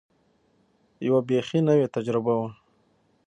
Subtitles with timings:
[1.07, 2.49] یوه بېخي نوې تجربه وه.